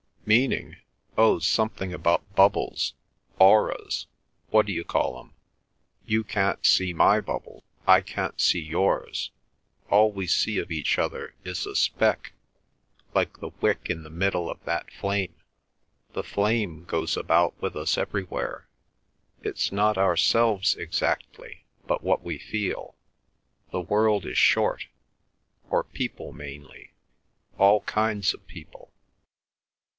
[0.25, 0.77] "Meaning?
[1.17, 5.33] Oh, something about bubbles—auras—what d'you call 'em?
[6.05, 9.31] You can't see my bubble; I can't see yours;
[9.89, 12.31] all we see of each other is a speck,
[13.13, 15.35] like the wick in the middle of that flame.
[16.13, 18.67] The flame goes about with us everywhere;
[19.43, 22.95] it's not ourselves exactly, but what we feel;
[23.71, 24.85] the world is short,
[25.69, 26.93] or people mainly;
[27.59, 28.93] all kinds of people."